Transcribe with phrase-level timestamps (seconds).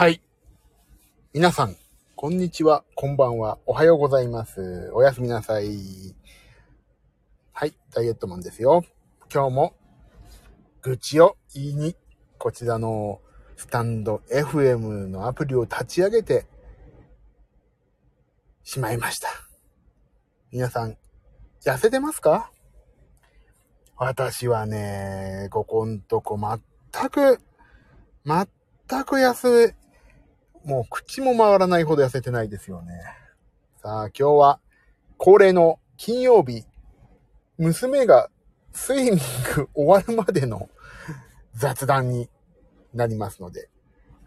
[0.00, 0.22] はい。
[1.34, 1.76] 皆さん、
[2.16, 4.90] こんにちは、こんばんは、おはようございます。
[4.94, 5.76] おやすみなさい。
[7.52, 8.82] はい、ダイエットマンですよ。
[9.30, 9.74] 今日も、
[10.80, 11.96] 愚痴を言いに、
[12.38, 13.20] こちらの
[13.58, 16.46] スタンド FM のアプリを立ち上げて
[18.64, 19.28] しまいました。
[20.50, 20.96] 皆さん、
[21.62, 22.50] 痩せてますか？
[23.98, 27.38] 私はね、ここんとこ全く、
[28.24, 28.46] 全
[29.04, 29.76] く痩せ、
[30.64, 32.92] もう口も回らないほど痩せてないですよね。
[33.82, 34.60] さあ、今日は
[35.16, 36.64] 恒例の金曜日、
[37.58, 38.30] 娘が
[38.72, 39.14] スイミン
[39.56, 40.68] グ終わるまでの
[41.54, 42.28] 雑談に
[42.94, 43.68] なりますので、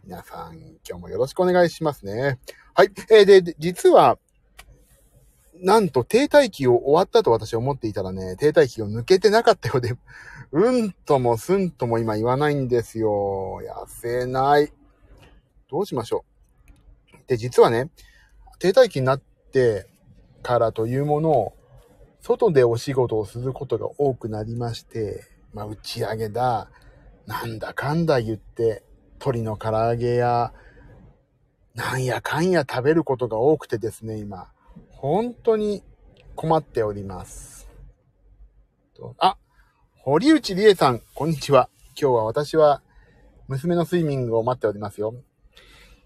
[0.06, 0.56] 皆さん
[0.88, 2.40] 今日もよろしくお願いしますね。
[2.74, 2.90] はい。
[3.10, 4.18] えーで、実は、
[5.56, 9.96] なんと停滞期を終わったと私は思っていたらね、停滞期を抜けてなかったようで、
[10.52, 13.62] うんともすんとも今言わないんですよ。
[13.64, 14.74] 痩せない。
[15.74, 16.24] どうしましょ
[17.16, 17.18] う。
[17.26, 17.90] で、実はね、
[18.60, 19.88] 停滞期になって
[20.44, 21.54] からというものを、
[22.22, 26.70] 外でお仕事をすることが多くなりまして、まあ、打ち上げだ、
[27.26, 30.54] なんだかんだ言って、鶏の唐揚げや、
[31.74, 34.52] なんやかんや食べることが多くてですね、今。
[34.92, 35.84] 本当に
[36.36, 37.68] 困っております。
[38.96, 39.38] とあ、
[39.98, 41.68] 堀内理恵さん、こんにちは。
[42.00, 42.84] 今日は私は
[43.48, 45.16] 娘のスイミングを待っておりますよ。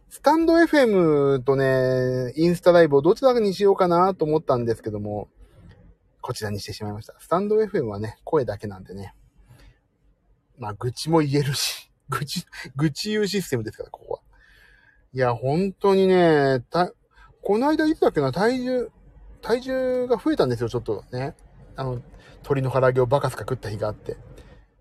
[0.09, 5.27] スタンド FM とね、インスタライブをどちらにしようかなと思ったんですけども、
[6.22, 7.16] こちらにしてしまいました。
[7.19, 9.13] スタンド FM はね、声だけなんでね。
[10.58, 14.19] まあ、愚痴も言えるし、 愚痴、愚痴言うシステムですから、ここは。
[15.13, 16.91] いや、本当にね、た、
[17.44, 18.91] この間いつだっけな、体重、
[19.41, 21.35] 体重が増えたんですよ、ちょっとね。
[21.75, 22.02] あの、
[22.38, 24.17] 鶏の唐揚げをバカスカ食った日があって。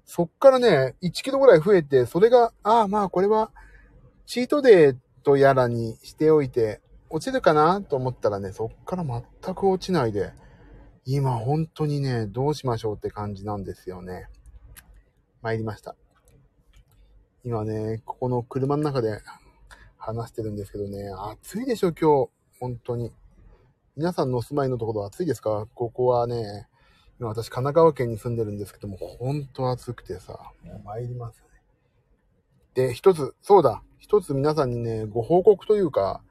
[0.05, 3.51] そっからね、1キロぐらい増えて、それが、ああ、まあこれは、
[4.25, 10.33] チートデーとやらにしておいて、落ちるかなと思ったらね、そっから全く落ちないで、
[11.05, 14.29] 今本当にね、どうしましょうって感じなんですよね。
[15.43, 15.97] 参りました。
[17.43, 19.21] 今ね、ここの車の中で
[19.99, 22.31] 話してるんですけどね、暑いでしょ、今日。
[22.61, 23.13] 本当に。
[23.97, 25.67] 皆さんのお住まいのところ暑いですか？
[25.75, 26.69] ここはね、
[27.19, 31.47] 今私神奈川県に住んでるんですけども、本当暑くてさ、もう参りますね。
[32.75, 36.23] で、一つ、そうだ、一つ皆さんにね、ご報告というか、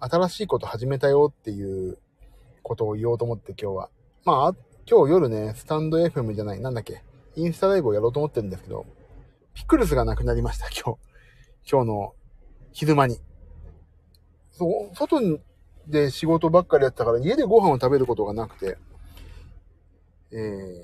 [0.00, 1.96] 新しいこと始めたよっていう
[2.64, 3.88] ことを言おうと思って今日は。
[4.24, 4.54] まあ、
[4.84, 7.04] 今日夜ね、スタンド FM じゃない、なんだっけ、
[7.36, 8.84] インスタライブをやろうと思ってるんですけど、
[9.54, 11.00] ピクルスがなくなりました、今日。
[11.70, 12.14] 今日の
[12.72, 13.20] 昼間に。
[14.50, 15.20] そう、外
[15.86, 18.76] で仕事ばっかりやったから、家でご飯を食べることがなくて、
[20.32, 20.80] えー、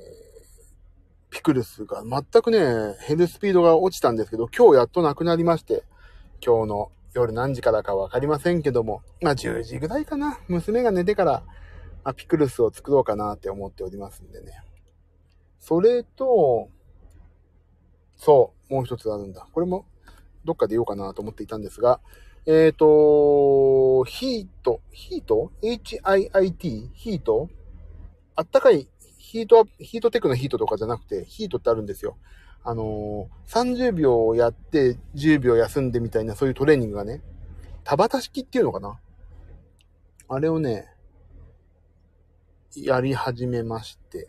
[1.30, 2.60] ピクルスが全くね、
[3.08, 5.82] 減るスピードが落ちたんですけど、今日やっとなくなりまして、
[6.44, 10.38] 今日の夜何時からかわかりませんけども、まあ10時ぐらいかな。
[10.48, 11.42] 娘が寝てから、
[12.04, 14.62] まあ、ピクルスを作ろうかなって思っておりますんでね。
[15.58, 16.68] それと、
[18.16, 19.46] そう、もう一つあるんだ。
[19.52, 19.86] これも
[20.44, 22.00] どっかで言おうかなと思っていたんですが、
[22.46, 26.90] えっ、ー、と、ヒート、ヒート ?H-I-I-T?
[26.94, 27.48] ヒート？
[28.36, 32.16] あったかい、ヒート、ヒートテックのヒートとかじゃなくて、ヒートってあるんですよ。
[32.68, 37.22] あのー、30秒やって10秒休んでみたいなそういうトレーニングがね、
[37.84, 38.98] 田畑式っていうのかな？
[40.28, 40.88] あれをね、
[42.74, 44.28] やり始めまして、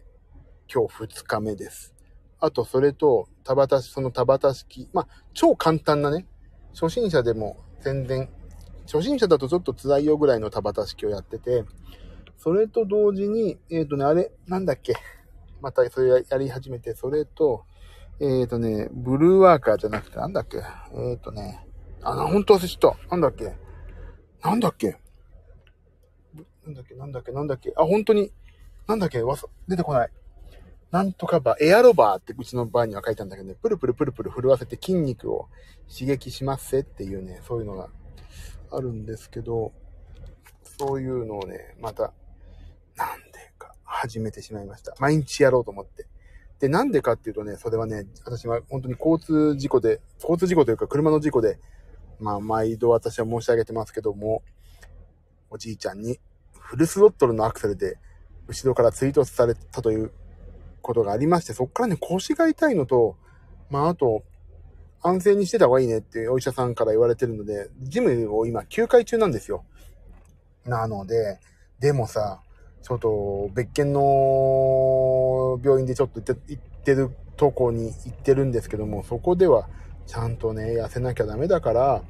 [0.72, 1.96] 今日2日目です。
[2.40, 6.28] あと、それと、田畑、その田畑式、まあ、超簡単なね、
[6.80, 8.30] 初心者でも全然、
[8.86, 11.66] 初心者だとちょっと辛いよぐらいの田畑式をやってて、
[12.38, 14.94] それと同時に、えっ、ー、とね、あれ、なんだっけ？
[15.60, 17.66] またそれやり始めて、それと、
[18.20, 20.58] えっ、ー、とね、ブルーワーカーじゃなくて、なんだっけ？
[20.58, 21.66] えっ、ー、とね、
[22.02, 23.10] あ、な、本当忘れちゃった。
[23.10, 23.56] なんだっけ？
[24.44, 24.98] なんだっけ？
[26.66, 27.74] なんだっけ、なんだっけ、なんだっけ？
[27.78, 28.32] あ、本当に、
[28.88, 29.36] なんだっけ、わ、
[29.68, 30.10] 出てこない。
[30.90, 35.48] なんとかバー、エアロバーってうちのバーには書いたんだけどね、プルプルプルプル震わせて筋肉を
[35.92, 37.90] 刺激しますせっていうね、そういうのが
[38.72, 39.74] あるんですけど、
[40.80, 42.14] そういうのをね、また、
[42.96, 44.96] なんでか始めてしまいました。
[45.00, 46.08] 毎日やろうと思って。
[46.60, 51.60] で、なんでかっていうとね、それはね、私は本当に交通事故で、交通事故というか車の事故で、
[52.20, 54.42] まあ、毎度私は申し上げてますけども、
[55.50, 56.20] おじいちゃんに
[56.60, 57.98] フルスロットルのアクセルで
[58.48, 60.12] 後ろから追突されたという
[60.82, 63.18] ことがありまして、そっからね、腰が痛いのと、
[63.70, 64.24] まあ、あと、
[65.02, 69.64] 安静にしてた方がいいねってお医者さんから言われてるので、ジムを今休会中なんですよ。
[70.66, 71.40] なので、
[71.80, 72.42] でもさ、
[72.82, 74.00] ちょっと別件の
[75.64, 79.70] 病院でちょっと行って行ってるとこに行ってるんですけども、そこでは
[80.08, 82.02] ちゃんとね、痩せなきゃダメだから、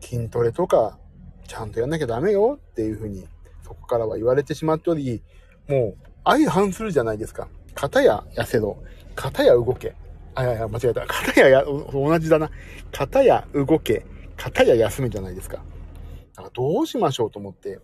[0.00, 0.98] 筋トレとか、
[1.46, 3.26] ちゃんとやんなきゃダメよっていうふうに、
[3.62, 5.22] そこからは言われてしまっており、
[5.68, 7.48] もう、相反するじゃないですか。
[7.74, 8.78] 片や痩せろ。
[9.14, 9.94] 片や動け。
[10.34, 11.06] あ、いやいや、間違えた。
[11.06, 12.50] 片やや、同じだな。
[12.92, 14.04] 片や動け。
[14.36, 15.58] 片や休めじゃないですか。
[15.58, 17.78] だからどうしましょうと思って。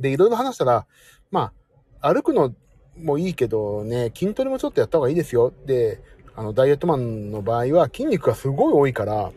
[0.00, 0.86] で、いろいろ話したら、
[1.30, 1.52] ま
[2.00, 2.54] あ、歩くの
[2.96, 5.52] もいいけどね、筋トレもちょっとやった方がいいですよ。
[5.66, 6.00] で、
[6.34, 9.32] あの、ダイエットマンの場合は筋肉がすごい多いから、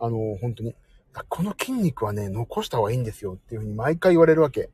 [0.00, 0.74] あの、本当に、
[1.28, 4.70] この筋肉はね、残した方がいいんですよっていうふうに毎回言われるわけ。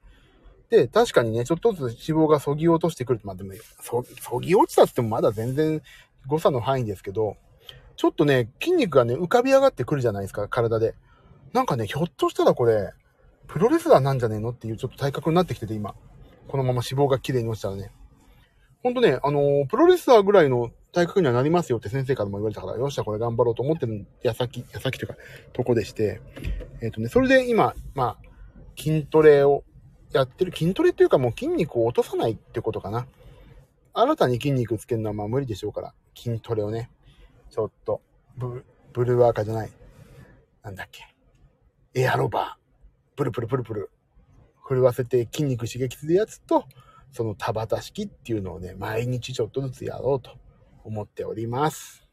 [0.70, 3.20] で、確かにね、ちょっとずつ脂肪がそぎ落としてくる。
[3.24, 5.82] まあでも、そ、そぎ落ちたってもまだ全然
[6.26, 7.36] 誤差の範囲ですけど、
[7.96, 10.94] ちょっとね、筋肉がね、浮かび上がってくるじゃないですか、体で。
[11.52, 12.92] なんかね、ひょっとしたらこれ、
[13.46, 15.94] プロレスラーなんじゃねえのっていうちょっと体格になってきてて、今。
[16.48, 17.92] このまま脂肪が綺麗に落ちたらね。
[18.82, 25.16] ほんとね、あのー、プロレスラーぐらいの体格にはなりますよって先生からも言われたから、よっしゃ、これ頑張ろうと思ってる矢先、矢先というか、
[25.52, 26.20] とこでして、
[26.80, 28.28] えっ、ー、とね、それで今、まあ、
[28.76, 29.64] 筋トレを
[30.12, 33.06] やってる、筋トレっていうかもう筋肉を落とさないってことかな。
[33.92, 36.90] 新たに筋肉つけるのはまあ無理でしょうから、筋トレをね、
[37.50, 38.00] ちょっと、
[38.36, 39.72] ブ、ブルーワーカーじゃない。
[40.62, 41.14] なんだっけ。
[41.94, 43.16] エアロバー。
[43.16, 43.90] プルプルプルプル。
[44.68, 46.64] 震わせて筋肉刺激するやつと、
[47.10, 50.32] その田畑式っていうのをね、毎日ちょっとずつやろうと
[50.84, 52.06] 思っております。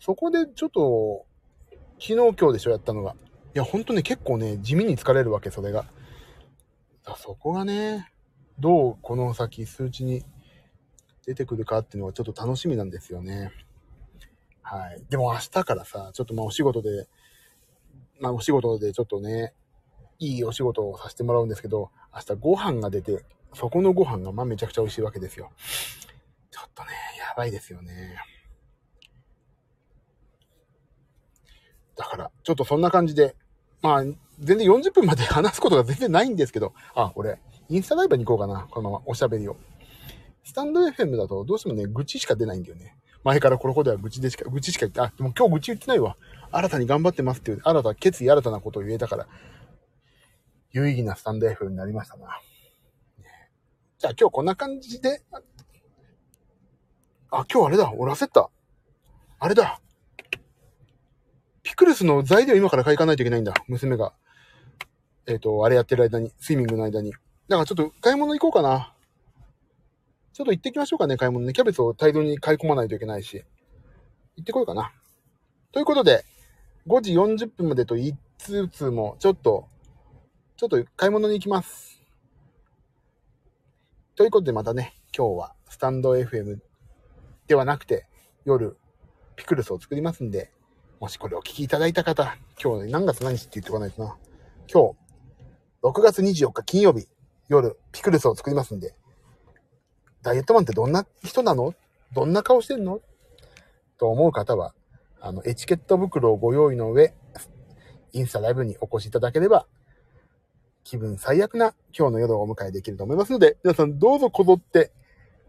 [0.00, 1.26] そこでちょっと、
[1.98, 3.14] 昨日今日でしょ、やったのが。
[3.54, 5.84] いや、ほんとね、結構ね、地味に疲れるわけ、それが。
[7.18, 8.10] そこがね、
[8.58, 10.24] どうこの先数値に
[11.26, 13.52] 出てくるかっていうのはちょっと楽しみなんですよね。
[14.62, 15.04] はい。
[15.10, 17.08] でも明日からさ、ちょっとまあお仕事で、
[18.20, 19.54] まあお仕事でちょっとね、
[20.18, 23.24] いいお仕事をさせてもらうんですけど、明日ご飯が出て、
[23.54, 25.50] そこのご飯がまあめちゃくちゃ美味しいわけですよ。
[26.50, 28.16] ちょっとね、やばいですよね。
[31.96, 33.34] だから、ちょっとそんな感じで、
[33.82, 34.04] まあ、
[34.38, 38.68] 全然40分まで 話すことが全然ないんですけど、あ、俺、インスタライブに行こうかな。
[38.70, 39.56] このままおしゃべりを。
[40.44, 42.96] スタンド FM だとどうしてもね、愚痴しか出ないんだよね。
[43.24, 46.16] 前からこのことは愚痴でしか、愚痴しか言って、あ、でも今日愚痴言ってないわ。
[46.52, 49.26] 新たに頑張ってますっていう、新た、決意新たなことを言えたから、
[50.72, 52.40] 有意義なスタンド F になりましたな。
[53.98, 55.22] じゃあ今日こんな感じで、
[57.30, 58.50] あ、今日あれだ、俺焦った。
[59.38, 59.80] あれだ。
[61.62, 63.54] ピクルスの材料今から買いかないといけないんだ。
[63.68, 64.12] 娘が。
[65.26, 67.12] えっ、ー、と、あれやってる間に、スイミングの間に。
[67.48, 68.94] だからちょっと買い物行こうかな。
[70.32, 71.52] ちょっと行ってきましょうかね、買い物ね。
[71.52, 73.44] キャベツを大量に買い込まないといけないし。
[74.36, 74.92] 行ってこようかな。
[75.72, 76.24] ということで、
[76.86, 79.66] 5時40分までと言いつつも、ちょっと、
[80.56, 82.00] ちょっと買い物に行きます。
[84.14, 86.60] ということでまたね、今日はスタンド FM
[87.46, 88.06] ではなくて、
[88.46, 88.78] 夜、
[89.36, 90.50] ピクルスを作りますんで、
[90.98, 94.16] もしこれをお聞きいただいた方、今日、何月何日って言ってこないとな。
[94.72, 94.96] 今日、
[95.82, 97.06] 6月24日金曜日、
[97.48, 98.94] 夜、ピクルスを作りますんで、
[100.22, 101.74] ダイエットマンってどんな人なの？
[102.14, 103.02] どんな顔してんの？
[103.98, 104.74] と思う方は、
[105.20, 107.12] あの、エチケット袋をご用意の上、
[108.14, 109.66] インスタライブにお越しいただければ、
[110.86, 114.92] 気分最悪な今日の夜をお迎えできると思いますので、皆さんどうぞこぞって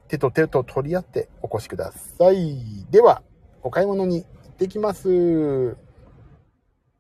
[0.07, 2.87] 手と手と取り合ってお越しください。
[2.89, 3.21] では、
[3.61, 5.77] お買い物に行ってきます。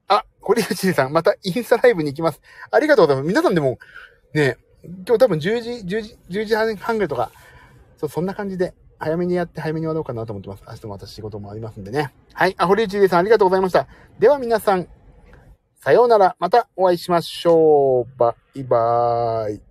[0.07, 2.39] あ、堀内さん、またインスタライブに行きます。
[2.69, 3.27] ありがとうございます。
[3.27, 3.79] 皆さんでも、
[4.35, 7.31] ね、今日多分10時、10時、10時半ぐらいとか、
[7.97, 10.63] そそんな感じで、早めにやって早めに終わろうかなと思ってます。
[10.67, 12.13] 明日も私仕事もありますんでね。
[12.33, 12.53] はい。
[12.59, 13.87] あ、堀内さんありがとうございました。
[14.19, 14.87] では皆さん、
[15.79, 16.35] さようなら。
[16.39, 18.17] またお会いしましょう。
[18.17, 19.66] バイバーイ。